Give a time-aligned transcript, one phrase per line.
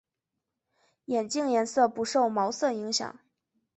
[1.05, 3.19] 眼镜颜色不受毛色影响。